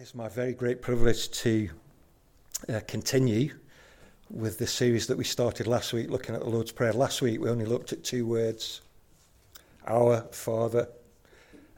[0.00, 1.70] It's my very great privilege to
[2.68, 3.50] uh, continue
[4.30, 6.92] with the series that we started last week, looking at the Lord's Prayer.
[6.92, 8.80] Last week we only looked at two words
[9.88, 10.86] Our Father.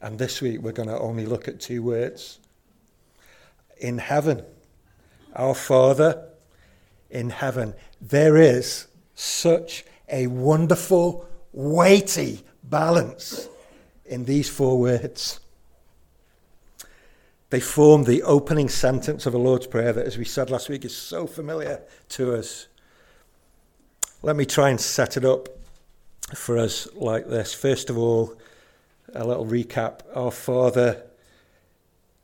[0.02, 2.40] And this week we're going to only look at two words
[3.78, 4.44] in heaven.
[5.34, 6.28] Our Father
[7.08, 7.72] in heaven.
[8.02, 13.48] There is such a wonderful, weighty balance
[14.04, 15.40] in these four words.
[17.51, 20.84] They form the opening sentence of the Lord's Prayer that, as we said last week,
[20.84, 22.68] is so familiar to us.
[24.23, 25.48] Let me try and set it up
[26.34, 27.52] for us like this.
[27.52, 28.36] First of all,
[29.14, 30.00] a little recap.
[30.14, 31.02] Our Father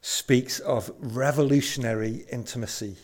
[0.01, 2.97] speaks of revolutionary intimacy.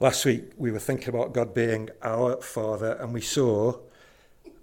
[0.00, 3.78] Last week, we were thinking about God being our Father, and we saw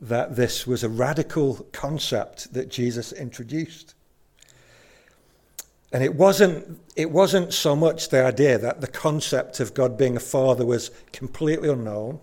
[0.02, 3.95] that this was a radical concept that Jesus introduced.
[5.96, 10.18] And it wasn't, it wasn't so much the idea that the concept of God being
[10.18, 12.20] a father was completely unknown.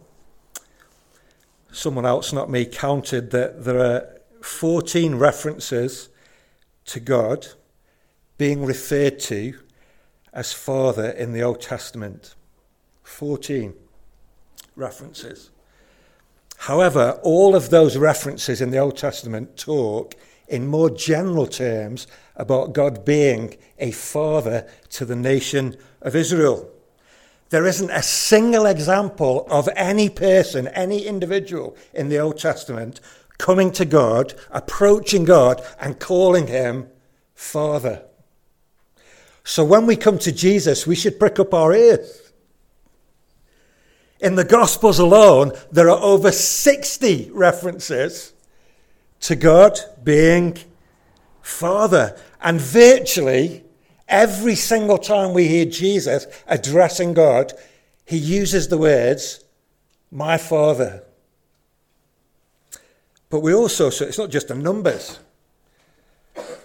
[1.72, 6.10] Someone else, not me, counted that there are 14 references
[6.84, 7.46] to God
[8.36, 9.58] being referred to
[10.34, 12.34] as Father in the Old Testament.
[13.04, 13.72] 14
[14.76, 15.48] references.
[16.58, 20.14] However, all of those references in the Old Testament talk
[20.52, 26.68] in more general terms about God being a father to the nation of Israel.
[27.48, 33.00] There isn't a single example of any person, any individual in the Old Testament
[33.38, 36.88] coming to God, approaching God, and calling him
[37.34, 38.04] Father.
[39.44, 42.30] So when we come to Jesus, we should prick up our ears.
[44.20, 48.31] In the Gospels alone, there are over 60 references
[49.22, 50.58] to God being
[51.40, 52.16] Father.
[52.40, 53.64] And virtually
[54.08, 57.52] every single time we hear Jesus addressing God,
[58.04, 59.44] he uses the words,
[60.10, 61.02] My Father.
[63.30, 65.18] But we also saw, it's not just the numbers.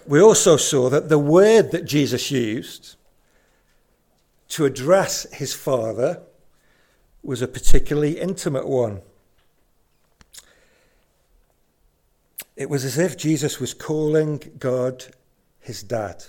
[0.06, 2.96] We also saw that the word that Jesus used
[4.50, 6.22] to address his Father
[7.23, 9.01] was a particularly intimate one.
[12.57, 15.06] It was as if Jesus was calling God
[15.59, 16.25] his dad.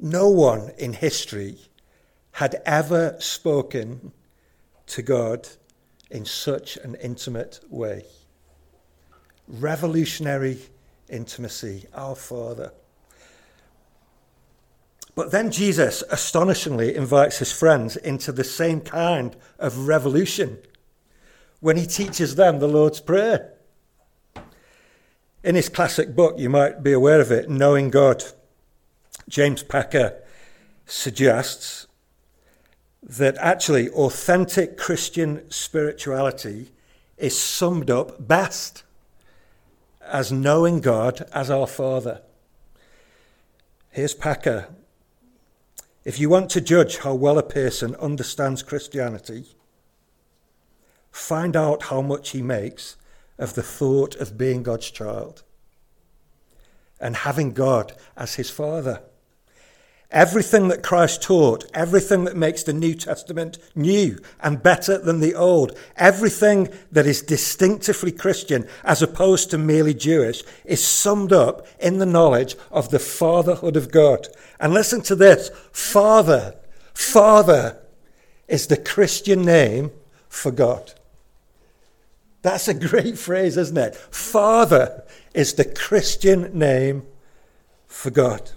[0.00, 1.58] No one in history
[2.32, 4.12] had ever spoken
[4.86, 5.48] to God
[6.10, 8.06] in such an intimate way.
[9.46, 10.58] Revolutionary
[11.10, 12.72] intimacy, our Father.
[15.14, 20.58] But then Jesus astonishingly invites his friends into the same kind of revolution
[21.60, 23.53] when he teaches them the Lord's Prayer.
[25.44, 28.24] In his classic book, you might be aware of it, Knowing God,
[29.28, 30.22] James Packer
[30.86, 31.86] suggests
[33.02, 36.70] that actually authentic Christian spirituality
[37.18, 38.84] is summed up best
[40.00, 42.22] as knowing God as our Father.
[43.90, 44.68] Here's Packer.
[46.06, 49.44] If you want to judge how well a person understands Christianity,
[51.12, 52.96] find out how much he makes
[53.38, 55.42] of the thought of being God's child
[57.00, 59.02] and having God as his father.
[60.10, 65.34] Everything that Christ taught, everything that makes the New Testament new and better than the
[65.34, 71.98] Old, everything that is distinctively Christian as opposed to merely Jewish, is summed up in
[71.98, 74.28] the knowledge of the fatherhood of God.
[74.60, 76.54] And listen to this Father,
[76.92, 77.78] Father
[78.46, 79.90] is the Christian name
[80.28, 80.94] for God.
[82.44, 83.96] That's a great phrase, isn't it?
[83.96, 87.06] Father is the Christian name
[87.86, 88.50] for God.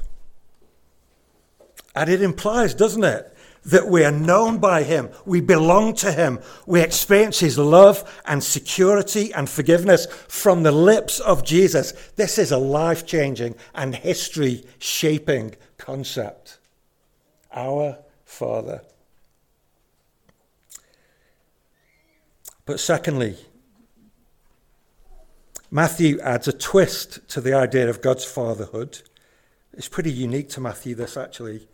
[1.96, 3.34] And it implies, doesn't it,
[3.64, 8.44] that we are known by Him, we belong to Him, we experience His love and
[8.44, 11.94] security and forgiveness from the lips of Jesus.
[12.18, 16.60] This is a life changing and history shaping concept.
[17.54, 18.82] Our Father.
[22.66, 23.38] But secondly,
[25.70, 29.02] Matthew adds a twist to the idea of God's fatherhood.
[29.74, 31.68] It's pretty unique to Matthew, this actually.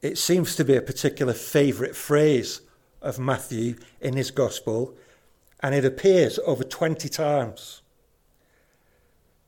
[0.00, 2.62] It seems to be a particular favourite phrase
[3.00, 4.96] of Matthew in his gospel,
[5.60, 7.82] and it appears over 20 times.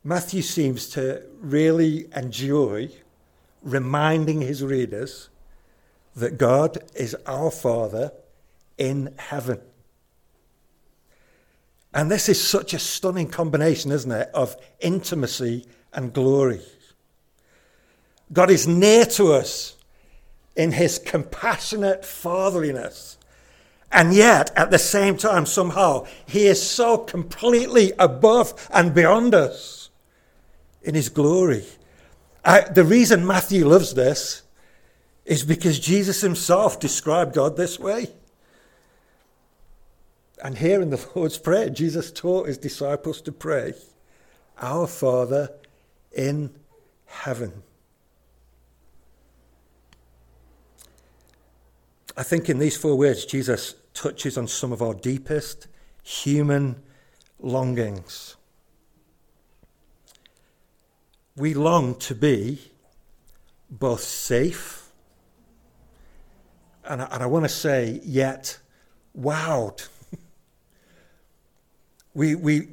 [0.05, 2.91] Matthew seems to really enjoy
[3.61, 5.31] reminding his readers
[6.15, 8.13] that God is our Father
[8.79, 9.61] in heaven.
[11.95, 16.61] And this is such a stunning combination, isn't it, of intimacy and glory.
[18.33, 19.77] God is near to us
[20.57, 23.17] in his compassionate fatherliness.
[23.93, 29.91] And yet, at the same time, somehow, he is so completely above and beyond us
[30.83, 31.65] in his glory.
[32.45, 34.43] I, the reason Matthew loves this
[35.25, 38.09] is because Jesus himself described God this way.
[40.45, 43.73] And here in the Lord's Prayer, Jesus taught his disciples to pray,
[44.61, 45.51] Our Father
[46.13, 46.55] in
[47.07, 47.63] heaven.
[52.17, 55.67] I think in these four words, Jesus touches on some of our deepest
[56.05, 56.77] human
[57.41, 58.37] longings.
[61.37, 62.61] We long to be
[63.69, 64.85] both safe
[66.85, 68.59] and, and I want to say, yet
[69.19, 69.89] wowed.
[72.15, 72.69] We, we,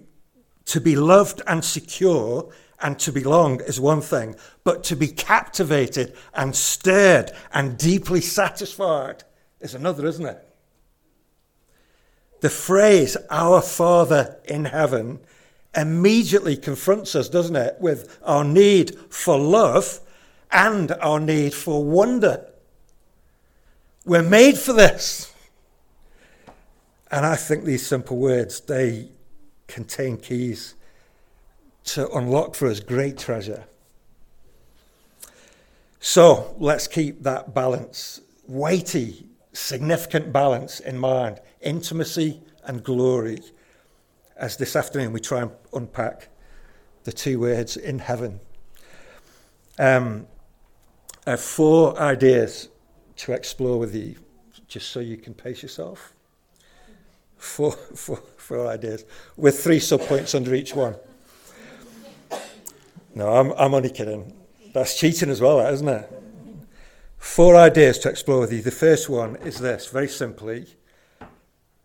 [0.65, 6.15] to be loved and secure and to belong is one thing, but to be captivated
[6.33, 9.23] and stirred and deeply satisfied
[9.59, 10.47] is another, isn't it?
[12.41, 15.19] The phrase, Our Father in heaven,
[15.75, 19.99] immediately confronts us, doesn't it, with our need for love
[20.51, 22.45] and our need for wonder.
[24.05, 25.31] We're made for this.
[27.11, 29.09] And I think these simple words, they
[29.71, 30.75] contain keys
[31.83, 33.63] to unlock for us great treasure.
[35.99, 43.39] So let's keep that balance, weighty, significant balance in mind intimacy and glory.
[44.35, 46.29] As this afternoon we try and unpack
[47.03, 48.39] the two words in heaven.
[49.79, 50.27] Um,
[51.25, 52.69] I have four ideas
[53.17, 54.15] to explore with you,
[54.67, 56.13] just so you can pace yourself.
[57.37, 58.21] Four, four,
[58.51, 59.05] four ideas,
[59.37, 60.95] with three subpoints under each one.
[63.15, 64.33] No, I'm, I'm only kidding.
[64.73, 66.11] That's cheating as well, isn't it?
[67.17, 68.61] Four ideas to explore with you.
[68.61, 70.67] The first one is this very simply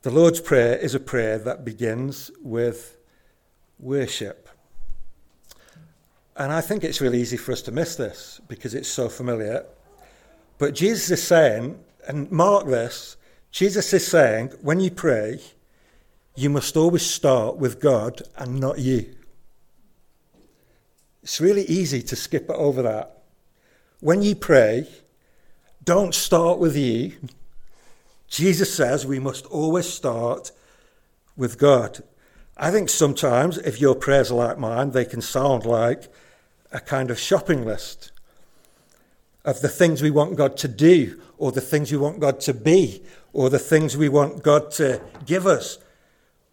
[0.03, 2.97] the Lord's Prayer is a prayer that begins with
[3.79, 4.49] worship.
[6.37, 9.67] And I think it's really easy for us to miss this because it's so familiar.
[10.59, 11.79] But Jesus is saying,
[12.09, 13.17] and mark this,
[13.53, 15.41] Jesus is saying, when you pray,
[16.37, 19.15] you must always start with God and not you.
[21.23, 23.23] It's really easy to skip over that.
[24.00, 24.87] When you pray,
[25.83, 27.15] don't start with you.
[28.29, 30.53] Jesus says we must always start
[31.37, 32.03] with God.
[32.56, 36.12] I think sometimes, if your prayers are like mine, they can sound like
[36.73, 38.12] a kind of shopping list
[39.44, 42.53] of the things we want God to do, or the things we want God to
[42.55, 43.03] be,
[43.33, 45.79] or the things we want God to give us.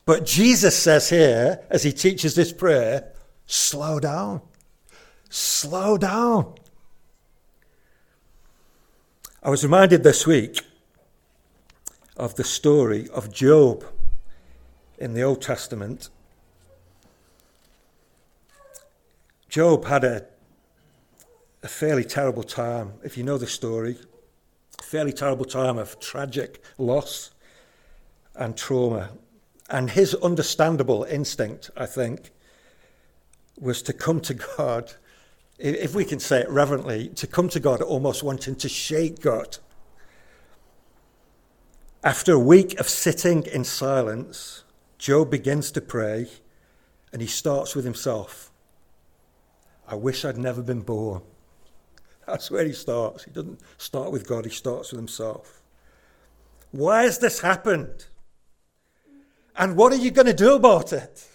[0.06, 3.14] But Jesus says here, as he teaches this prayer,
[3.46, 4.42] slow down.
[5.30, 6.56] Slow down.
[9.42, 10.62] I was reminded this week
[12.18, 13.86] of the story of Job
[14.98, 16.10] in the Old Testament.
[19.50, 20.26] Job had a,
[21.62, 23.98] a fairly terrible time, if you know the story,
[24.82, 27.32] fairly terrible time of tragic loss
[28.36, 29.10] and trauma.
[29.74, 32.30] And his understandable instinct, I think,
[33.60, 34.94] was to come to God
[35.58, 39.58] if we can say it reverently, to come to God almost wanting to shake God.
[42.04, 44.64] After a week of sitting in silence,
[45.00, 46.28] Job begins to pray
[47.12, 48.52] and he starts with himself.
[49.88, 51.24] I wish I'd never been born.
[52.28, 53.24] That's where he starts.
[53.24, 55.64] He doesn't start with God, he starts with himself.
[56.70, 58.06] Why has this happened?
[59.56, 61.28] And what are you going to do about it?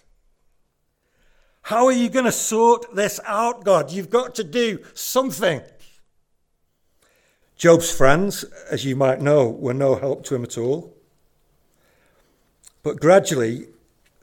[1.63, 3.93] How are you going to sort this out, God?
[3.93, 5.61] You've got to do something.
[7.57, 10.95] Job's friends, as you might know, were no help to him at all.
[12.83, 13.67] But gradually,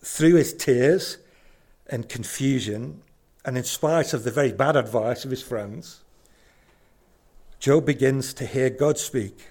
[0.04, 1.18] through his tears
[1.88, 3.02] and confusion,
[3.44, 6.02] and in spite of the very bad advice of his friends,
[7.60, 9.50] Job begins to hear God speak.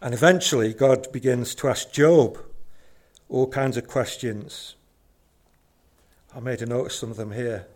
[0.00, 2.38] And eventually, God begins to ask Job
[3.28, 4.74] all kinds of questions.
[6.34, 7.66] I made a note of some of them here.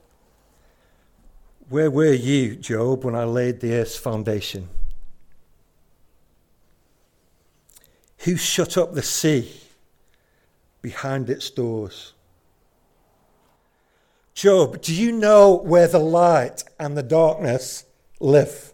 [1.68, 4.68] Where were you, Job, when I laid the earth's foundation?
[8.18, 9.52] Who shut up the sea
[10.80, 12.12] behind its doors?
[14.34, 17.84] Job, do you know where the light and the darkness
[18.20, 18.72] live?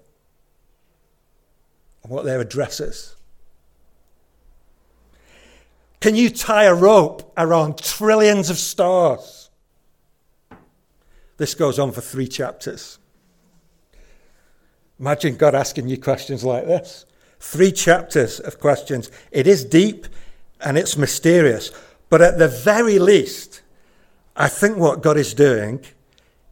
[2.02, 3.16] And what their address is?
[6.00, 9.50] Can you tie a rope around trillions of stars?
[11.38, 12.98] This goes on for three chapters.
[15.00, 17.04] Imagine God asking you questions like this.
[17.40, 19.10] Three chapters of questions.
[19.30, 20.06] It is deep
[20.60, 21.70] and it's mysterious,
[22.08, 23.62] but at the very least,
[24.36, 25.84] I think what God is doing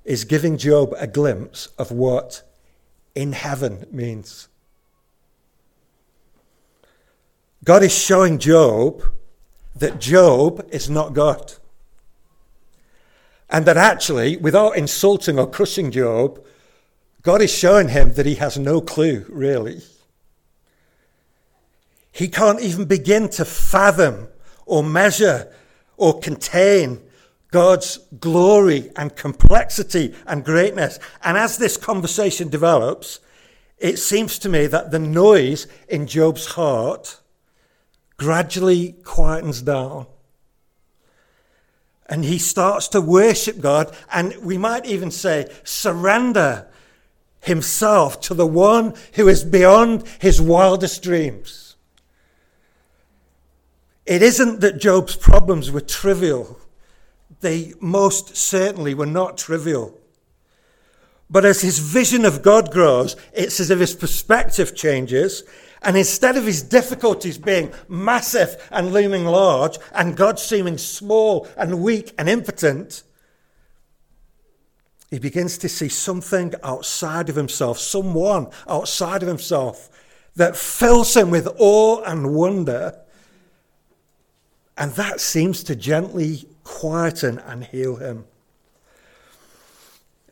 [0.05, 2.43] is giving Job a glimpse of what
[3.17, 4.49] in heaven means.
[7.65, 9.03] God is showing Job
[9.79, 11.55] that Job is not God.
[13.49, 16.45] And that actually, without insulting or crushing Job,
[17.23, 19.83] God is showing him that he has no clue, really.
[22.11, 24.29] He can't even begin to fathom
[24.65, 25.53] or measure
[25.97, 27.01] or contain
[27.51, 30.99] God's glory and complexity and greatness.
[31.23, 33.21] And as this conversation develops,
[33.79, 37.21] it seems to me that the noise in Job's heart
[38.17, 40.07] gradually quietens down.
[42.09, 46.69] And he starts to worship God, and we might even say, surrender
[47.41, 51.77] himself to the one who is beyond his wildest dreams.
[54.05, 56.61] It isn't that Job's problems were trivial,
[57.41, 59.99] they most certainly were not trivial.
[61.29, 65.43] But as his vision of God grows, it's as if his perspective changes.
[65.87, 71.81] And instead of his difficulties being massive and looming large, and God seeming small and
[71.81, 73.05] weak and impotent,
[75.13, 79.89] he begins to see something outside of himself, someone outside of himself
[80.35, 82.99] that fills him with awe and wonder.
[84.77, 88.25] And that seems to gently quieten and heal him.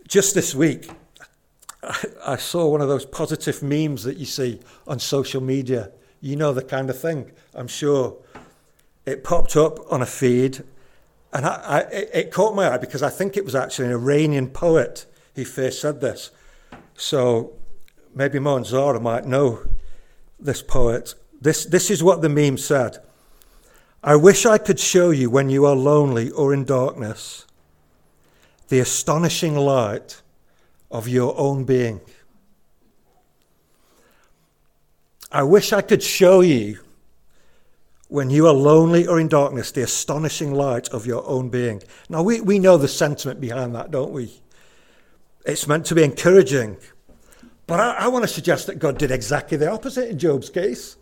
[0.08, 0.90] Just this week,
[2.26, 5.90] I saw one of those positive memes that you see on social media.
[6.20, 8.16] You know the kind of thing, I'm sure.
[9.06, 10.62] It popped up on a feed,
[11.32, 14.48] and I, I, it caught my eye because I think it was actually an Iranian
[14.48, 16.30] poet who first said this.
[16.96, 17.52] So
[18.14, 19.60] maybe Mo and might know
[20.38, 21.14] this poet.
[21.40, 22.98] This, this is what the meme said
[24.02, 27.46] I wish I could show you when you are lonely or in darkness
[28.68, 30.22] the astonishing light
[30.94, 32.00] of your own being.
[35.32, 36.78] I wish I could show you,
[38.06, 41.82] when you are lonely or in darkness, the astonishing light of your own being.
[42.08, 44.40] Now, we, we know the sentiment behind that, don't we?
[45.44, 46.76] It's meant to be encouraging.
[47.66, 50.96] But I, I want to suggest that God did exactly the opposite in Job's case.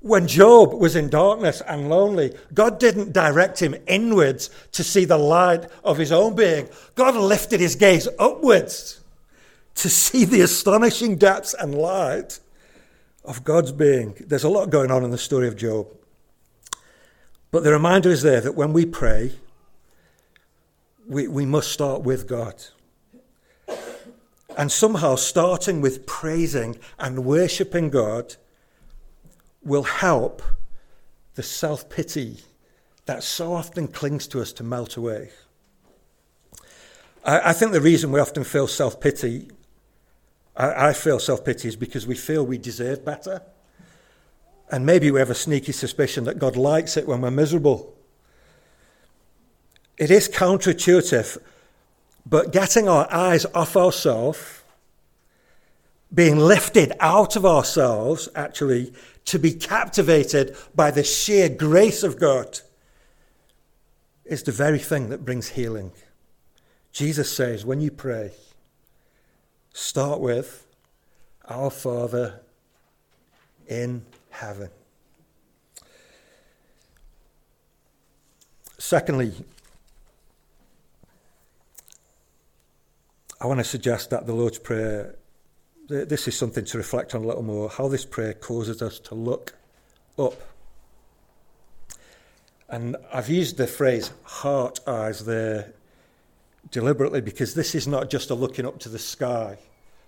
[0.00, 5.18] When Job was in darkness and lonely, God didn't direct him inwards to see the
[5.18, 6.68] light of his own being.
[6.94, 9.00] God lifted his gaze upwards
[9.74, 12.40] to see the astonishing depths and light
[13.24, 14.14] of God's being.
[14.26, 15.86] There's a lot going on in the story of Job.
[17.50, 19.32] But the reminder is there that when we pray,
[21.06, 22.54] we, we must start with God.
[24.56, 28.36] And somehow, starting with praising and worshipping God
[29.62, 30.42] will help
[31.34, 32.38] the self pity
[33.06, 35.30] that so often clings to us to melt away.
[37.24, 39.50] I, I think the reason we often feel self pity,
[40.56, 43.42] I, I feel self pity, is because we feel we deserve better.
[44.70, 47.92] And maybe we have a sneaky suspicion that God likes it when we're miserable.
[49.98, 51.38] It is counterintuitive,
[52.24, 54.62] but getting our eyes off ourselves,
[56.14, 58.92] being lifted out of ourselves, actually
[59.26, 62.60] to be captivated by the sheer grace of God
[64.24, 65.92] is the very thing that brings healing.
[66.92, 68.32] Jesus says, when you pray,
[69.72, 70.66] start with
[71.48, 72.40] Our Father
[73.68, 74.70] in heaven.
[78.78, 79.32] Secondly,
[83.40, 85.14] I want to suggest that the Lord's Prayer
[85.90, 89.14] this is something to reflect on a little more how this prayer causes us to
[89.16, 89.54] look
[90.18, 90.34] up.
[92.68, 95.72] And I've used the phrase heart eyes there
[96.70, 99.58] deliberately because this is not just a looking up to the sky.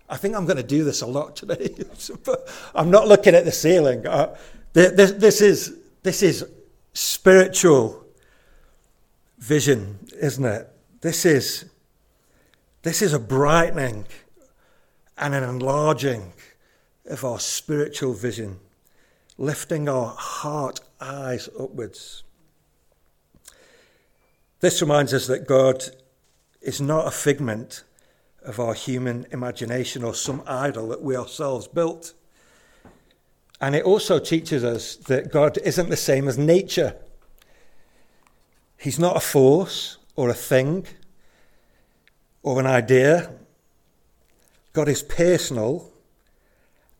[0.08, 1.74] I think I'm going to do this a lot today.
[2.74, 4.06] I'm not looking at the ceiling.
[4.06, 4.36] Uh,
[4.74, 6.46] this, this, is, this is
[6.92, 8.04] spiritual
[9.38, 10.68] vision, isn't it?
[11.00, 11.64] This is,
[12.82, 14.06] this is a brightening
[15.18, 16.32] and an enlarging
[17.06, 18.58] of our spiritual vision,
[19.38, 22.22] lifting our heart eyes upwards.
[24.60, 25.84] This reminds us that God
[26.60, 27.82] is not a figment
[28.44, 32.14] of our human imagination or some idol that we ourselves built.
[33.60, 36.96] And it also teaches us that God isn't the same as nature.
[38.76, 40.86] He's not a force or a thing
[42.42, 43.32] or an idea
[44.72, 45.90] God is personal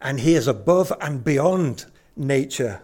[0.00, 1.86] and he is above and beyond
[2.16, 2.82] nature.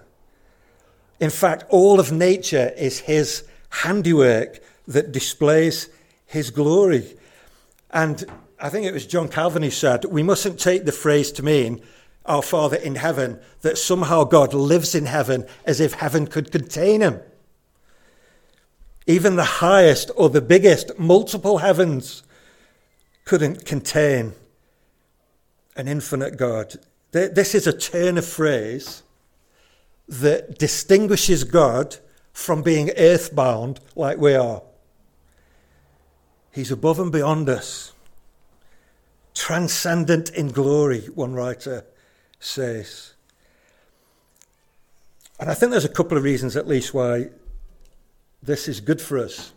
[1.21, 5.89] In fact, all of nature is his handiwork that displays
[6.27, 7.17] his glory.
[7.91, 8.25] And
[8.61, 11.83] I think it was John Calvin who said, we mustn't take the phrase to mean
[12.25, 17.01] our Father in heaven, that somehow God lives in heaven as if heaven could contain
[17.01, 17.21] him.
[19.07, 22.23] Even the highest or the biggest multiple heavens
[23.25, 24.35] couldn't contain
[25.79, 26.75] an infinite God.
[27.13, 29.03] This is a turn of phrase
[30.09, 31.97] that distinguishes God
[32.33, 34.63] from being earthbound like we are.
[36.53, 37.93] He's above and beyond us,
[39.35, 41.85] transcendent in glory, one writer
[42.41, 43.15] says.
[45.39, 47.29] And I think there's a couple of reasons, at least, why
[48.43, 49.53] this is good for us.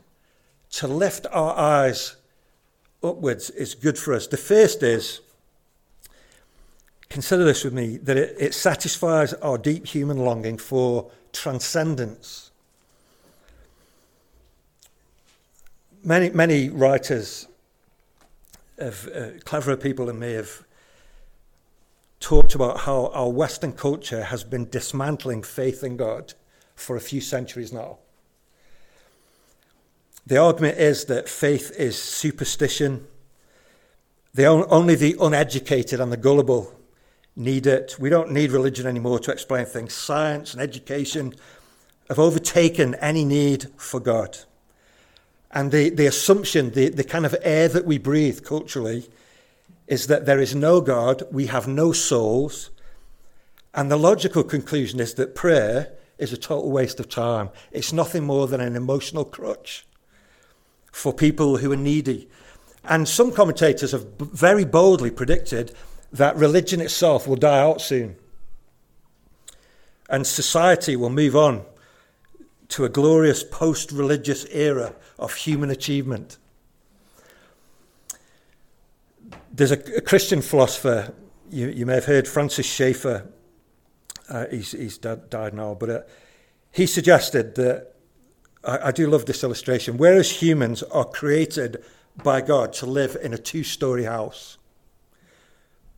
[0.73, 2.17] To lift our eyes
[3.03, 4.27] upwards is good for us.
[4.27, 5.21] The first is
[7.11, 12.51] consider this with me that it, it satisfies our deep human longing for transcendence.
[16.03, 17.47] Many, many writers,
[18.79, 18.91] uh,
[19.43, 20.63] cleverer people than me, have
[22.19, 26.33] talked about how our Western culture has been dismantling faith in God
[26.75, 27.97] for a few centuries now.
[30.25, 33.05] The argument is that faith is superstition.
[34.33, 36.73] The only the uneducated and the gullible
[37.35, 37.95] need it.
[37.99, 39.93] We don't need religion anymore to explain things.
[39.93, 41.33] Science and education
[42.09, 44.39] have overtaken any need for God.
[45.51, 49.09] And the, the assumption, the, the kind of air that we breathe culturally,
[49.87, 52.69] is that there is no God, we have no souls,
[53.73, 57.49] and the logical conclusion is that prayer is a total waste of time.
[57.71, 59.85] It's nothing more than an emotional crutch
[60.91, 62.29] for people who are needy.
[62.83, 65.73] And some commentators have very boldly predicted
[66.11, 68.15] that religion itself will die out soon.
[70.09, 71.63] And society will move on
[72.69, 76.37] to a glorious post religious era of human achievement.
[79.53, 81.13] There's a, a Christian philosopher,
[81.49, 83.27] you, you, may have heard Francis Schaeffer,
[84.29, 86.01] uh, he's, he's died now, but uh,
[86.71, 87.93] he suggested that,
[88.63, 91.83] I, I do love this illustration, whereas humans are created
[92.23, 94.57] by God to live in a two story house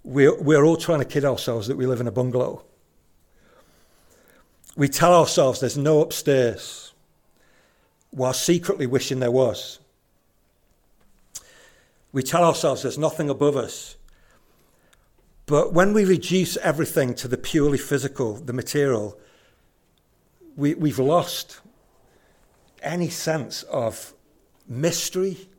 [0.04, 2.64] we're, we're all trying to kid ourselves that we live in a bungalow.
[4.76, 6.94] We tell ourselves there's no upstairs
[8.12, 9.80] while secretly wishing there was.
[12.12, 13.96] We tell ourselves there's nothing above us.
[15.46, 19.20] But when we reduce everything to the purely physical, the material,
[20.56, 21.60] we, we've lost
[22.82, 24.14] any sense of
[24.68, 25.50] mystery,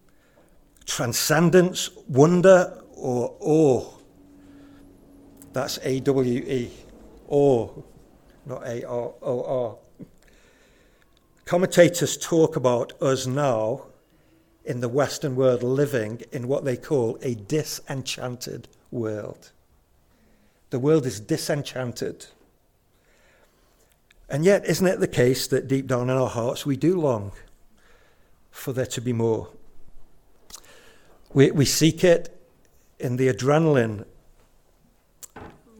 [0.87, 3.94] transcendence, wonder, or awe.
[5.55, 6.73] That's A W E,
[7.29, 7.85] or,
[8.45, 9.77] not A R O R.
[11.45, 13.85] Commentators talk about us now
[14.65, 19.53] in the Western world living in what they call a disenchanted world.
[20.71, 22.27] The world is disenchanted.
[24.29, 27.31] And yet, isn't it the case that deep down in our hearts we do long
[28.51, 29.51] for there to be more?
[31.33, 32.37] We, we seek it
[32.99, 34.07] in the adrenaline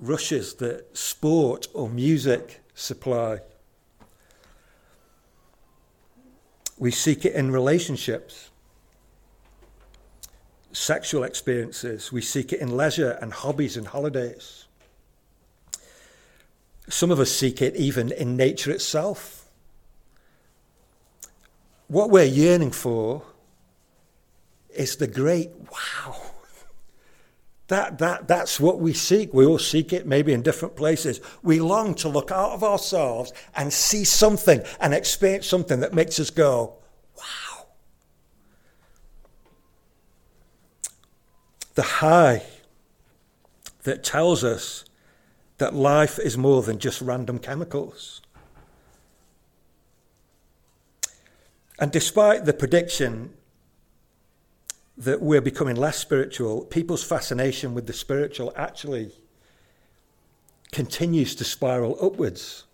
[0.01, 3.41] rushes that sport or music supply.
[6.77, 8.51] We seek it in relationships,
[10.73, 12.11] sexual experiences.
[12.13, 14.65] We seek it in leisure and hobbies and holidays.
[16.89, 19.49] Some of us seek it even in nature itself.
[21.87, 23.23] What we're yearning for
[24.75, 26.34] is the great wow
[27.69, 29.33] that, that, that's what we seek.
[29.33, 31.21] We all seek it, maybe in different places.
[31.43, 36.21] We long to look out of ourselves and see something and experience something that makes
[36.21, 36.75] us go,
[37.17, 37.67] wow.
[41.75, 42.43] The high
[43.85, 44.85] that tells us
[45.59, 48.21] that life is more than just random chemicals.
[51.79, 53.33] And despite the prediction
[54.97, 59.13] that we're becoming less spiritual, people's fascination with the spiritual actually
[60.71, 62.65] continues to spiral upwards.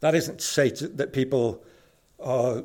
[0.00, 1.62] That isn't to say to, that people
[2.20, 2.64] are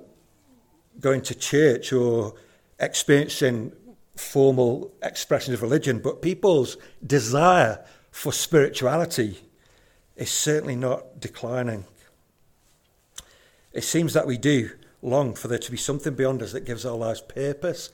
[0.99, 2.35] going to church or
[2.79, 3.73] experiencing
[4.15, 9.39] formal expressions of religion, but people's desire for spirituality
[10.15, 11.85] is certainly not declining.
[13.71, 14.69] It seems that we do
[15.01, 17.89] long for there to be something beyond us that gives our lives purpose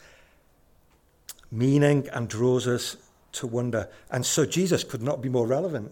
[1.51, 2.97] meaning and draws us
[3.33, 3.89] to wonder.
[4.11, 5.91] And so Jesus could not be more relevant.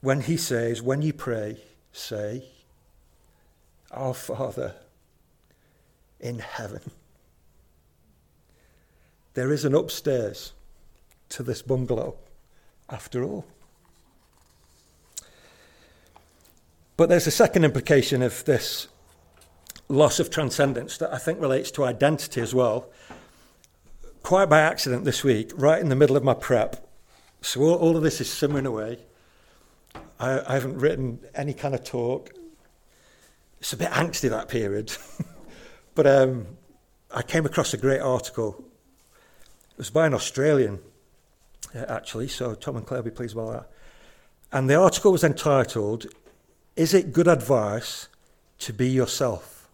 [0.00, 1.58] When he says, When you pray,
[1.92, 2.44] say,
[3.90, 4.74] Our Father
[6.20, 6.80] in heaven.
[9.34, 10.52] There is an upstairs
[11.30, 12.16] to this bungalow,
[12.88, 13.46] after all.
[16.96, 18.88] But there's a second implication of this
[19.88, 22.88] loss of transcendence that I think relates to identity as well.
[24.22, 26.88] Quite by accident this week, right in the middle of my prep,
[27.40, 28.98] so all, all of this is simmering away.
[30.18, 32.30] I, I haven't written any kind of talk.
[33.60, 34.92] It's a bit angsty that period.
[35.94, 36.46] but um,
[37.10, 38.64] I came across a great article.
[39.72, 40.78] It was by an Australian,
[41.74, 43.70] uh, actually, so Tom and Claire will be pleased about that.
[44.52, 46.06] And the article was entitled,
[46.76, 48.08] Is It Good Advice
[48.60, 49.68] to Be Yourself?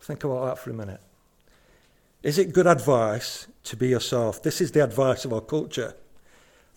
[0.00, 1.02] Think about that for a minute.
[2.22, 4.42] Is it good advice to be yourself?
[4.42, 5.94] This is the advice of our culture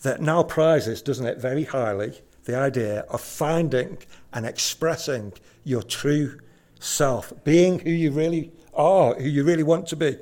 [0.04, 3.98] that now prizes, doesn't it, very highly the idea of finding
[4.34, 6.40] and expressing your true
[6.80, 10.18] self, being who you really are, who you really want to be.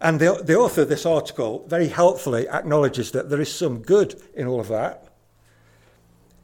[0.00, 4.20] And the, the author of this article very helpfully acknowledges that there is some good
[4.34, 5.08] in all of that.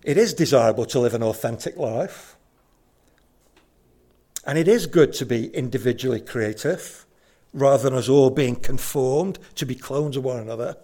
[0.03, 2.37] It is desirable to live an authentic life.
[4.45, 7.06] And it is good to be individually creative
[7.57, 10.77] rather than us all being conformed to be clones of one another.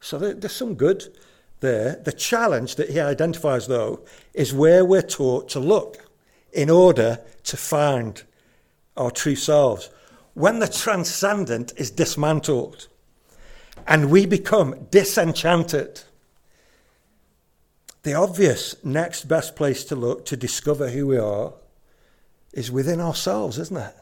[0.00, 1.16] So there's some good
[1.60, 1.96] there.
[2.04, 6.10] The challenge that he identifies, though, is where we're taught to look
[6.52, 8.24] in order to find
[8.96, 9.88] our true selves.
[10.34, 12.88] When the transcendent is dismantled
[13.86, 16.02] and we become disenchanted,
[18.02, 21.54] the obvious next best place to look to discover who we are
[22.52, 23.94] is within ourselves, isn't it?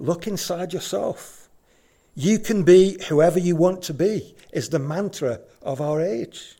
[0.00, 1.50] Look inside yourself.
[2.16, 6.56] You can be whoever you want to be, is the mantra of our age.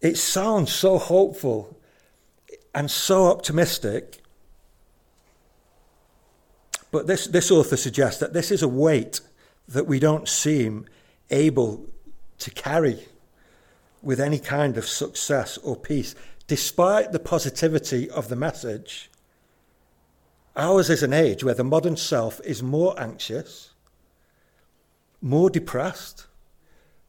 [0.00, 1.78] It sounds so hopeful
[2.74, 4.18] and so optimistic.
[6.90, 9.20] But this, this author suggests that this is a weight
[9.68, 10.84] that we don't seem
[11.30, 11.86] able
[12.38, 13.06] to carry
[14.02, 16.16] with any kind of success or peace.
[16.48, 19.10] Despite the positivity of the message,
[20.58, 23.70] ours is an age where the modern self is more anxious,
[25.22, 26.26] more depressed,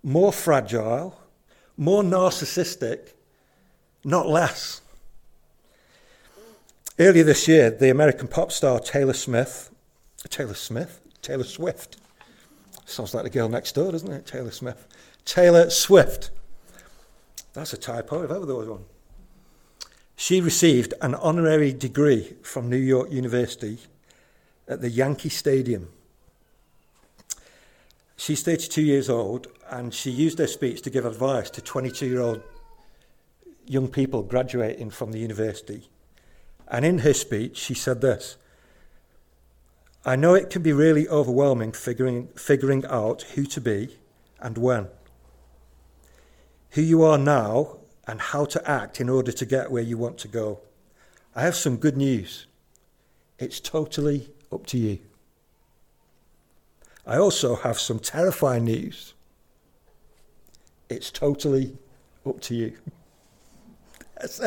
[0.04, 1.20] more fragile,
[1.76, 3.14] more narcissistic,
[4.04, 4.82] not less.
[6.98, 9.72] Earlier this year, the American pop star Taylor Smith,
[10.30, 11.98] Taylor Smith, Taylor Swift,
[12.86, 14.26] sounds like the girl next door, doesn't it?
[14.26, 14.88] Taylor Smith,
[15.26, 16.32] Taylor Swift.
[17.54, 18.86] That's a typo if ever there was one.
[20.22, 23.78] She received an honorary degree from New York University
[24.68, 25.88] at the Yankee Stadium.
[28.18, 32.20] She's 32 years old and she used her speech to give advice to 22 year
[32.20, 32.42] old
[33.66, 35.88] young people graduating from the university.
[36.68, 38.36] And in her speech, she said this
[40.04, 43.98] I know it can be really overwhelming figuring, figuring out who to be
[44.42, 44.90] and when.
[46.72, 47.79] Who you are now
[48.10, 50.60] and how to act in order to get where you want to go.
[51.36, 52.48] I have some good news.
[53.38, 54.98] It's totally up to you.
[57.06, 59.14] I also have some terrifying news.
[60.90, 61.78] It's totally
[62.26, 62.78] up to you.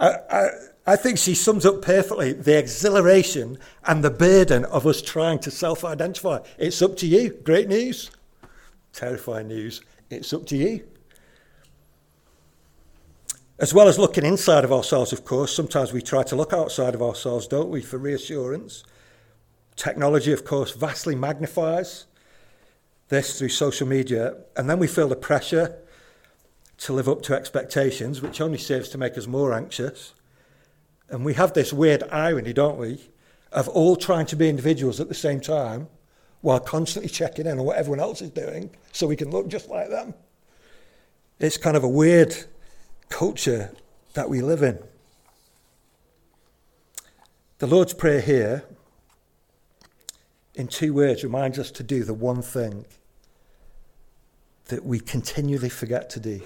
[0.00, 0.48] I, I,
[0.86, 5.50] I think she sums up perfectly the exhilaration and the burden of us trying to
[5.50, 6.38] self identify.
[6.56, 7.34] It's up to you.
[7.44, 8.10] Great news.
[8.94, 9.82] Terrifying news.
[10.08, 10.84] It's up to you.
[13.60, 16.94] As well as looking inside of ourselves, of course, sometimes we try to look outside
[16.94, 18.84] of ourselves, don't we, for reassurance.
[19.74, 22.06] Technology, of course, vastly magnifies
[23.08, 25.76] this through social media, and then we feel the pressure
[26.76, 30.14] to live up to expectations, which only serves to make us more anxious.
[31.08, 33.10] And we have this weird irony, don't we,
[33.50, 35.88] of all trying to be individuals at the same time
[36.42, 39.68] while constantly checking in on what everyone else is doing so we can look just
[39.68, 40.14] like them.
[41.40, 42.36] It's kind of a weird
[43.08, 43.74] culture
[44.14, 44.78] that we live in.
[47.58, 48.64] The Lord's Prayer here,
[50.54, 52.84] in two words, reminds us to do the one thing
[54.66, 56.42] that we continually forget to do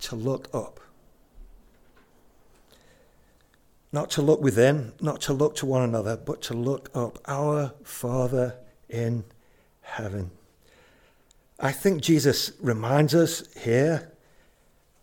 [0.00, 0.80] to look up.
[3.92, 7.18] Not to look within, not to look to one another, but to look up.
[7.26, 8.56] Our Father
[8.88, 9.24] in
[9.82, 10.30] heaven.
[11.58, 14.12] I think Jesus reminds us here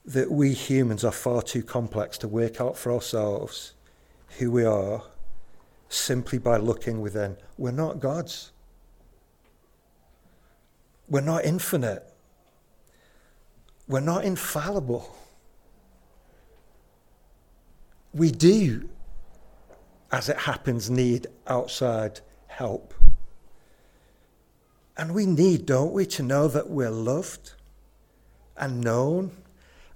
[0.07, 3.73] that we humans are far too complex to work out for ourselves
[4.39, 5.03] who we are
[5.89, 7.35] simply by looking within.
[7.57, 8.51] We're not gods.
[11.09, 12.09] We're not infinite.
[13.87, 15.13] We're not infallible.
[18.13, 18.89] We do,
[20.11, 22.93] as it happens, need outside help.
[24.95, 27.53] And we need, don't we, to know that we're loved
[28.57, 29.31] and known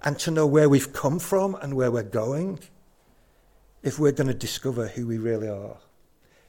[0.03, 2.59] and to know where we've come from and where we're going
[3.83, 5.77] if we're going to discover who we really are.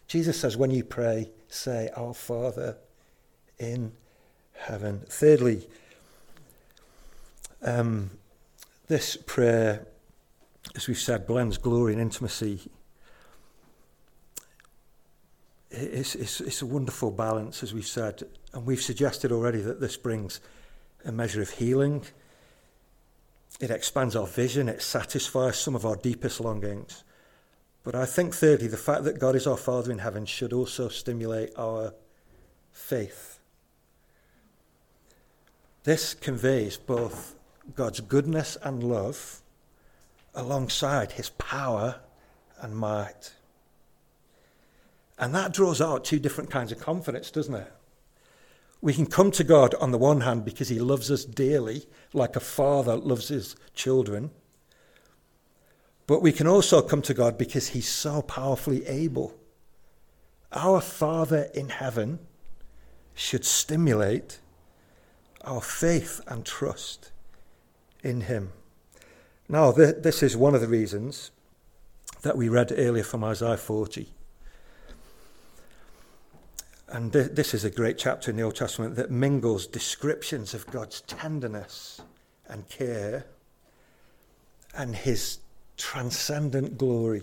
[0.06, 2.76] Jesus says, when you pray, say, Our Father
[3.58, 3.92] in
[4.52, 5.02] heaven.
[5.08, 5.68] Thirdly,
[7.62, 8.10] um,
[8.88, 9.86] this prayer,
[10.76, 12.60] as we've said, blends glory and intimacy.
[15.70, 19.96] It's, it's, it's a wonderful balance, as we've said, and we've suggested already that this
[19.96, 20.40] brings
[21.04, 22.04] a measure of healing.
[23.60, 27.04] It expands our vision, it satisfies some of our deepest longings.
[27.84, 30.88] But I think, thirdly, the fact that God is our Father in heaven should also
[30.88, 31.94] stimulate our
[32.72, 33.40] faith.
[35.84, 37.34] This conveys both
[37.74, 39.42] God's goodness and love
[40.34, 42.00] alongside his power
[42.60, 43.32] and might.
[45.18, 47.72] And that draws out two different kinds of confidence, doesn't it?
[48.82, 52.36] We can come to God on the one hand because he loves us dearly, like
[52.36, 54.30] a father loves his children.
[56.06, 59.34] But we can also come to God because He's so powerfully able.
[60.52, 62.18] Our Father in heaven
[63.14, 64.40] should stimulate
[65.44, 67.12] our faith and trust
[68.02, 68.52] in Him.
[69.48, 71.30] Now, this is one of the reasons
[72.22, 74.12] that we read earlier from Isaiah 40.
[76.92, 81.00] And this is a great chapter in the Old Testament that mingles descriptions of God's
[81.00, 82.02] tenderness
[82.46, 83.24] and care
[84.76, 85.38] and his
[85.78, 87.22] transcendent glory.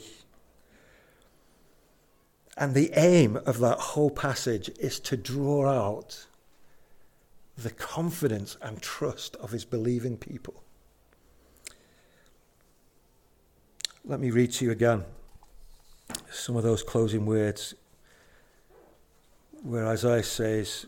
[2.57, 6.25] And the aim of that whole passage is to draw out
[7.55, 10.63] the confidence and trust of his believing people.
[14.03, 15.03] Let me read to you again
[16.31, 17.75] some of those closing words
[19.63, 20.85] where Isaiah says,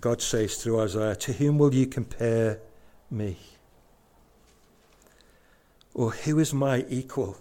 [0.00, 2.58] God says through Isaiah, To whom will you compare
[3.10, 3.36] me?
[5.94, 7.36] Or who is my equal?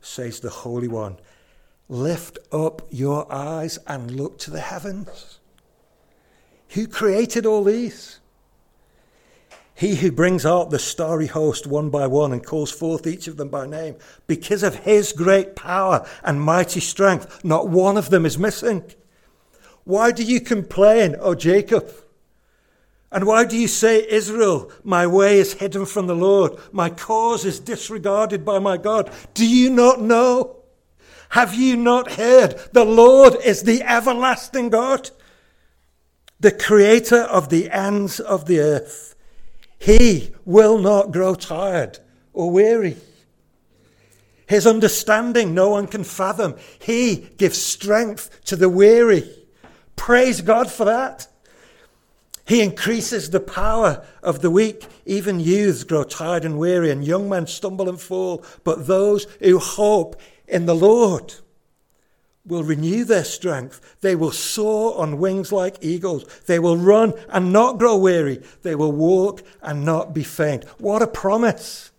[0.00, 1.16] Says the Holy One.
[1.88, 5.38] Lift up your eyes and look to the heavens.
[6.70, 8.18] Who created all these?
[9.76, 13.36] He who brings out the starry host one by one and calls forth each of
[13.36, 13.96] them by name.
[14.26, 18.84] Because of his great power and mighty strength, not one of them is missing.
[19.84, 21.90] Why do you complain, O Jacob?
[23.12, 27.44] And why do you say, Israel, my way is hidden from the Lord, my cause
[27.44, 29.12] is disregarded by my God?
[29.34, 30.56] Do you not know?
[31.28, 32.58] Have you not heard?
[32.72, 35.10] The Lord is the everlasting God,
[36.40, 39.14] the creator of the ends of the earth.
[39.78, 41.98] He will not grow tired
[42.32, 42.96] or weary.
[44.46, 46.56] His understanding no one can fathom.
[46.78, 49.43] He gives strength to the weary.
[49.96, 51.28] Praise God for that.
[52.46, 54.86] He increases the power of the weak.
[55.06, 58.44] Even youths grow tired and weary, and young men stumble and fall.
[58.64, 61.34] But those who hope in the Lord
[62.46, 63.96] will renew their strength.
[64.02, 66.24] They will soar on wings like eagles.
[66.46, 68.42] They will run and not grow weary.
[68.62, 70.64] They will walk and not be faint.
[70.78, 71.90] What a promise!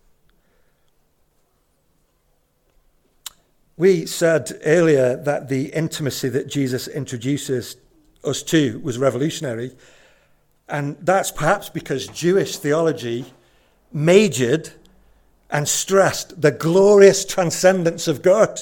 [3.76, 7.76] We said earlier that the intimacy that Jesus introduces
[8.26, 9.72] us too was revolutionary.
[10.68, 13.26] And that's perhaps because Jewish theology
[13.92, 14.70] majored
[15.50, 18.60] and stressed the glorious transcendence of God.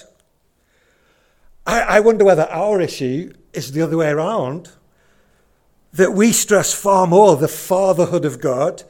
[1.67, 4.71] I, I, wonder whether our issue is the other way around.
[5.95, 8.83] That we stress far more the fatherhood of God,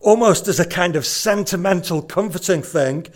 [0.00, 3.06] almost as a kind of sentimental, comforting thing.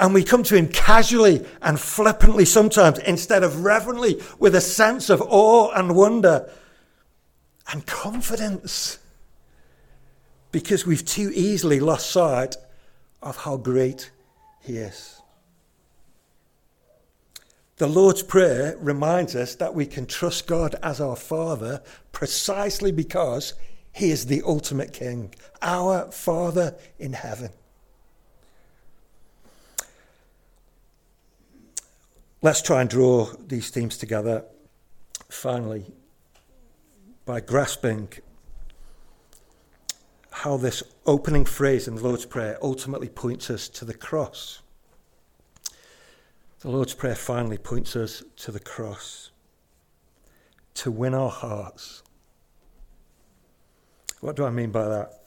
[0.00, 5.10] And we come to Him casually and flippantly sometimes, instead of reverently, with a sense
[5.10, 6.50] of awe and wonder
[7.70, 8.98] and confidence
[10.52, 12.56] because we've too easily lost sight
[13.22, 14.10] of how great
[14.60, 15.20] He is.
[17.76, 23.52] The Lord's Prayer reminds us that we can trust God as our Father precisely because
[23.92, 27.50] He is the ultimate King, our Father in heaven.
[32.42, 34.46] Let's try and draw these themes together
[35.28, 35.92] finally
[37.26, 38.08] by grasping
[40.30, 44.62] how this opening phrase in the Lord's Prayer ultimately points us to the cross.
[46.60, 49.32] The Lord's Prayer finally points us to the cross
[50.76, 52.02] to win our hearts.
[54.20, 55.20] What do I mean by that?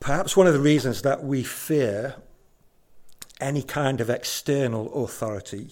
[0.00, 2.16] Perhaps one of the reasons that we fear
[3.40, 5.70] any kind of external authority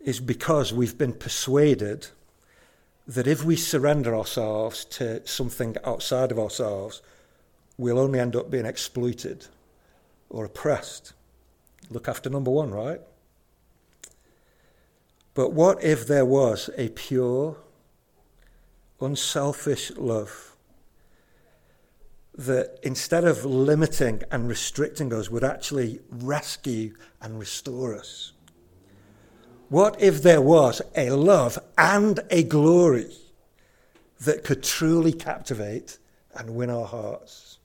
[0.00, 2.08] is because we've been persuaded
[3.06, 7.02] that if we surrender ourselves to something outside of ourselves,
[7.76, 9.46] we'll only end up being exploited
[10.28, 11.12] or oppressed.
[11.90, 13.00] Look after number one, right?
[15.34, 17.56] But what if there was a pure,
[19.00, 20.49] unselfish love
[22.46, 28.32] that instead of limiting and restricting us would actually rescue and restore us?
[29.68, 33.12] What if there was a love and a glory
[34.22, 35.98] that could truly captivate
[36.34, 37.58] and win our hearts?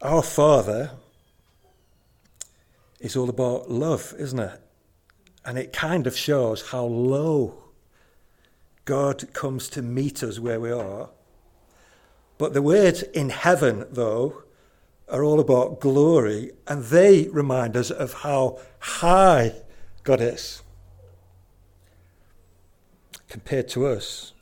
[0.00, 0.92] Our Father
[3.00, 4.60] is all about love, isn't it?
[5.44, 7.64] And it kind of shows how low
[8.86, 11.10] God comes to meet us where we are.
[12.38, 14.44] But the words in heaven, though,
[15.08, 19.54] are all about glory, and they remind us of how high
[20.04, 20.62] God is
[23.28, 24.32] compared to us.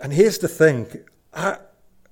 [0.00, 0.86] And here's the thing
[1.32, 1.58] I,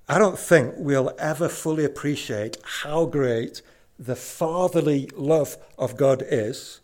[0.09, 3.63] I don't think we'll ever fully appreciate how great
[3.99, 6.81] the fatherly love of God is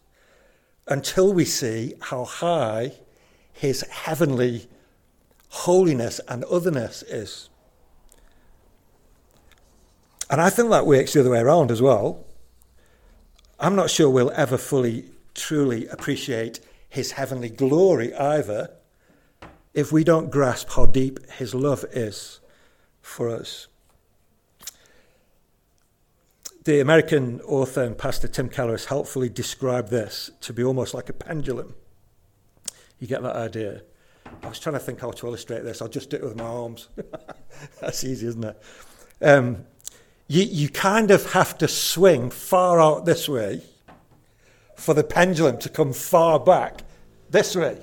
[0.86, 2.92] until we see how high
[3.52, 4.68] his heavenly
[5.48, 7.48] holiness and otherness is.
[10.30, 12.24] And I think that works the other way around as well.
[13.58, 18.70] I'm not sure we'll ever fully, truly appreciate his heavenly glory either
[19.74, 22.40] if we don't grasp how deep his love is
[23.00, 23.68] for us.
[26.64, 31.08] The American author and pastor Tim Keller has helpfully described this to be almost like
[31.08, 31.74] a pendulum.
[32.98, 33.82] You get that idea?
[34.42, 35.82] I was trying to think how to illustrate this.
[35.82, 36.88] I'll just do it with my arms.
[37.80, 38.62] That's easy, isn't it?
[39.20, 39.64] Um,
[40.28, 43.62] you, you kind of have to swing far out this way
[44.76, 46.82] for the pendulum to come far back
[47.30, 47.78] this way.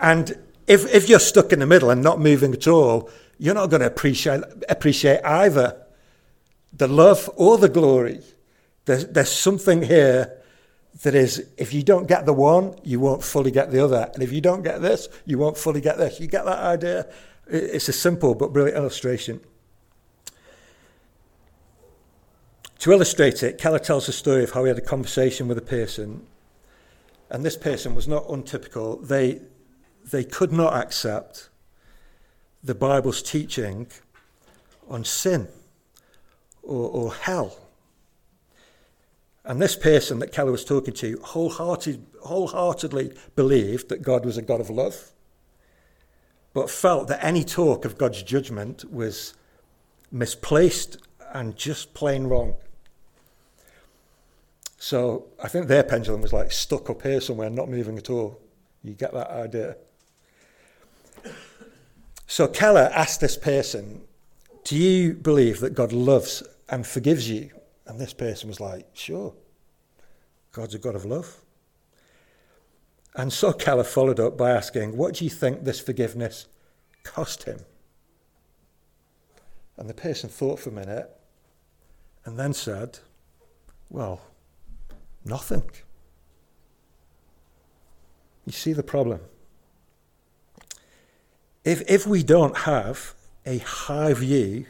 [0.00, 3.70] And if, if you're stuck in the middle and not moving at all, you're not
[3.70, 5.80] going to appreciate, appreciate either
[6.72, 8.20] the love or the glory.
[8.84, 10.36] There's, there's something here
[11.02, 14.10] that is, if you don't get the one, you won't fully get the other.
[14.14, 16.20] And if you don't get this, you won't fully get this.
[16.20, 17.06] You get that idea?
[17.48, 19.40] It's a simple but brilliant illustration.
[22.80, 25.62] To illustrate it, Keller tells a story of how he had a conversation with a
[25.62, 26.26] person,
[27.30, 28.96] and this person was not untypical.
[28.96, 29.40] They,
[30.10, 31.48] they could not accept
[32.62, 33.88] the Bible's teaching
[34.88, 35.48] on sin
[36.62, 37.65] or, or hell.
[39.46, 44.42] And this person that Keller was talking to wholehearted, wholeheartedly believed that God was a
[44.42, 45.12] God of love,
[46.52, 49.34] but felt that any talk of God's judgment was
[50.10, 50.98] misplaced
[51.32, 52.56] and just plain wrong.
[54.78, 58.40] So I think their pendulum was like stuck up here somewhere, not moving at all.
[58.82, 59.76] You get that idea?
[62.26, 64.02] So Keller asked this person,
[64.64, 67.50] Do you believe that God loves and forgives you?
[67.86, 69.34] And this person was like, Sure.
[70.52, 71.42] God's a God of love.
[73.14, 76.46] And so Keller followed up by asking, What do you think this forgiveness
[77.02, 77.60] cost him?
[79.76, 81.10] And the person thought for a minute
[82.24, 82.98] and then said,
[83.90, 84.20] Well,
[85.24, 85.70] nothing.
[88.44, 89.20] You see the problem?
[91.64, 94.66] If, if we don't have a high view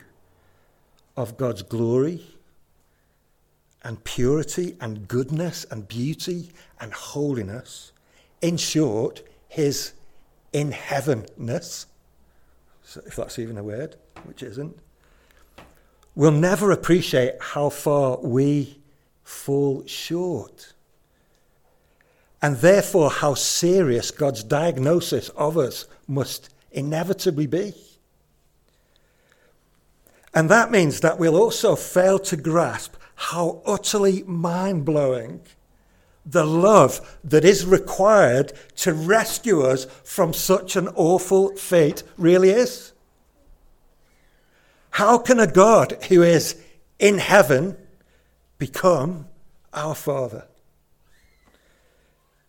[1.16, 2.22] of God's glory
[3.86, 7.92] and purity and goodness and beauty and holiness,
[8.42, 9.92] in short, his
[10.52, 11.86] in heavenness,
[13.06, 14.76] if that's even a word, which isn't,
[16.16, 18.76] we'll never appreciate how far we
[19.22, 20.72] fall short.
[22.42, 27.72] And therefore, how serious God's diagnosis of us must inevitably be.
[30.34, 35.40] And that means that we'll also fail to grasp how utterly mind blowing
[36.24, 42.92] the love that is required to rescue us from such an awful fate really is.
[44.90, 46.60] How can a God who is
[46.98, 47.76] in heaven
[48.58, 49.28] become
[49.72, 50.46] our Father?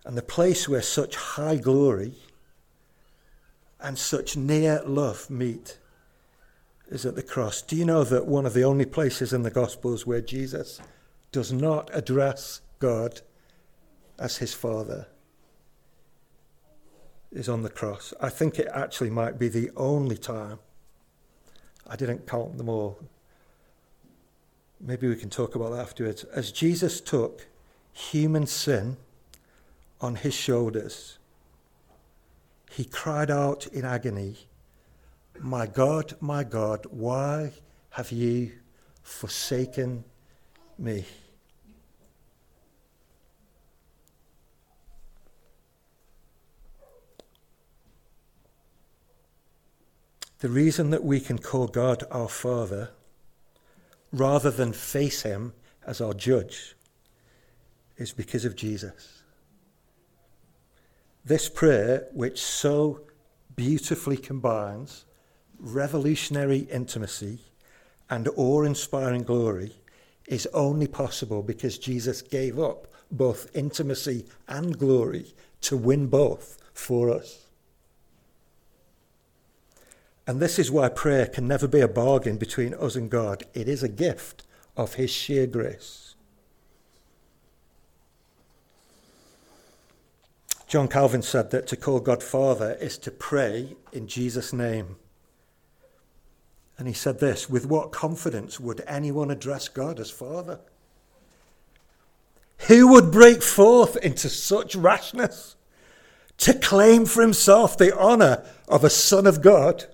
[0.05, 2.13] And the place where such high glory
[3.80, 5.78] and such near love meet
[6.89, 7.61] is at the cross.
[7.61, 10.79] Do you know that one of the only places in the Gospels where Jesus
[11.31, 13.21] does not address God
[14.17, 15.07] as his Father
[17.31, 18.13] is on the cross?
[18.21, 20.59] I think it actually might be the only time.
[21.85, 22.99] I didn't count them all.
[24.79, 26.23] Maybe we can talk about that afterwards.
[26.25, 27.47] As Jesus took
[27.91, 28.97] human sin
[29.99, 31.17] on his shoulders,
[32.71, 34.47] he cried out in agony,
[35.39, 37.51] My God, my God, why
[37.91, 38.51] have you
[39.03, 40.03] forsaken
[40.77, 41.05] me?
[50.39, 52.89] The reason that we can call God our Father
[54.11, 55.53] rather than face him
[55.85, 56.75] as our judge
[57.97, 59.23] is because of Jesus.
[61.25, 63.01] This prayer, which so
[63.55, 65.05] beautifully combines
[65.60, 67.39] revolutionary intimacy
[68.10, 69.74] and awe inspiring glory,
[70.28, 77.10] is only possible because Jesus gave up both intimacy and glory to win both for
[77.10, 77.47] us.
[80.26, 83.43] And this is why prayer can never be a bargain between us and God.
[83.53, 84.43] It is a gift
[84.76, 86.16] of His sheer grace.
[90.68, 94.97] John Calvin said that to call God Father is to pray in Jesus' name.
[96.78, 100.59] And he said this with what confidence would anyone address God as Father?
[102.67, 105.55] Who would break forth into such rashness
[106.39, 109.86] to claim for himself the honour of a Son of God?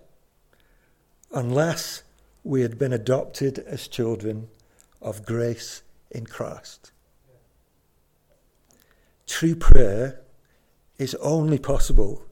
[1.34, 2.04] unless
[2.44, 4.48] we had been adopted as children
[5.02, 5.82] of grace
[6.12, 6.92] in Christ.
[9.26, 10.22] True prayer
[10.98, 12.24] is only possible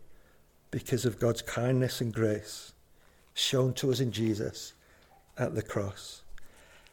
[0.70, 2.74] because of God's kindness and grace
[3.34, 4.74] shown to us in Jesus
[5.38, 6.22] at the cross.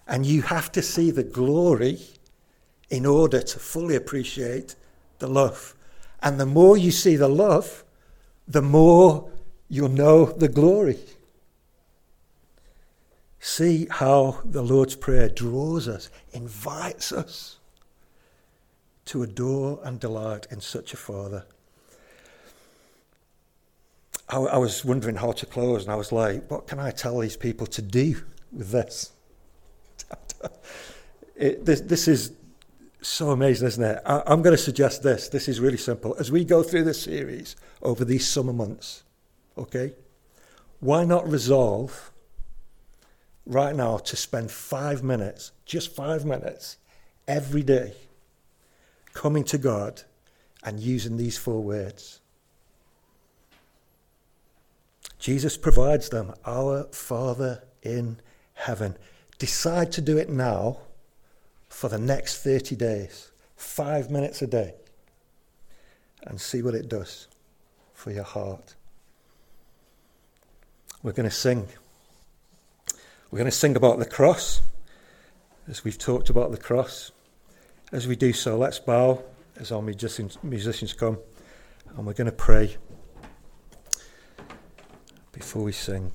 [0.07, 2.01] And you have to see the glory
[2.91, 4.74] in order to fully appreciate
[5.18, 5.74] the love.
[6.22, 7.84] And the more you see the love,
[8.47, 9.30] the more
[9.68, 10.99] you'll know the glory.
[13.41, 17.59] See how the Lord's Prayer draws us, invites us
[19.07, 21.47] to adore and delight in such a Father.
[24.28, 27.18] I, I, was wondering how to close, and I was like, what can I tell
[27.18, 28.22] these people to do
[28.52, 29.12] with this?
[31.36, 32.32] it, this, this is
[33.00, 34.02] so amazing, isn't it?
[34.04, 35.28] I, I'm going to suggest this.
[35.28, 36.14] This is really simple.
[36.18, 39.02] As we go through this series over these summer months,
[39.56, 39.94] okay,
[40.80, 42.12] why not resolve?
[43.48, 46.76] right now to spend five minutes, just five minutes,
[47.26, 47.94] every day,
[49.14, 50.02] coming to God
[50.62, 52.20] and using these four words.
[55.18, 58.20] Jesus provides them, Our Father in
[58.54, 58.96] heaven.
[59.38, 60.78] Decide to do it now
[61.68, 64.74] for the next 30 days, five minutes a day,
[66.24, 67.28] and see what it does
[67.94, 68.74] for your heart.
[71.02, 71.68] We're going to sing.
[73.30, 74.60] We're going to sing about the cross,
[75.68, 77.12] as we've talked about the cross.
[77.92, 79.22] As we do so, let's bow
[79.56, 81.18] as our musicians, come,
[81.96, 82.76] and we're going to pray
[85.39, 86.11] before we sing.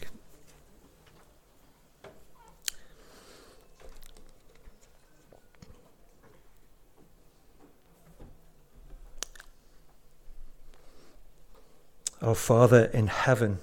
[12.22, 13.60] Our Father in heaven,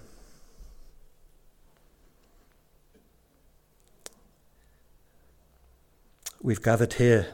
[6.43, 7.27] we've gathered here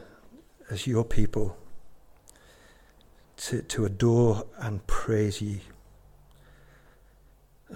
[0.69, 1.57] as your people
[3.37, 5.59] to, to adore and praise you.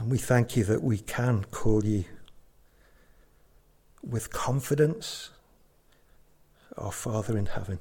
[0.02, 2.06] And we thank you that we can call you
[4.02, 5.30] with confidence,
[6.76, 7.78] our Father in heaven.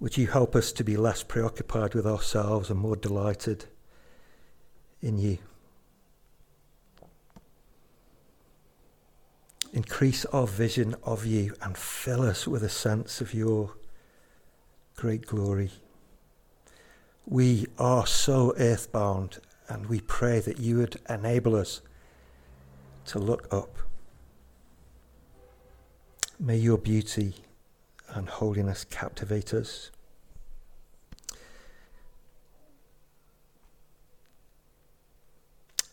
[0.00, 3.66] Would you help us to be less preoccupied with ourselves and more delighted
[5.00, 5.38] in you?
[9.72, 13.76] Increase our vision of you and fill us with a sense of your
[14.96, 15.70] great glory.
[17.26, 21.80] We are so earthbound, and we pray that you would enable us
[23.06, 23.78] to look up.
[26.38, 27.36] May your beauty
[28.08, 29.90] and holiness captivate us.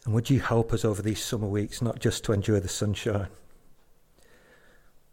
[0.04, 3.28] And would you help us over these summer weeks not just to enjoy the sunshine,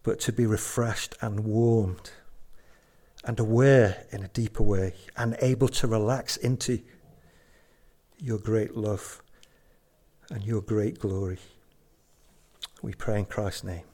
[0.02, 2.10] but to be refreshed and warmed
[3.28, 6.80] and aware in a deeper way and able to relax into
[8.18, 9.22] your great love
[10.30, 11.38] and your great glory.
[12.80, 13.84] We pray in Christ's name.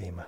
[0.00, 0.26] Amen.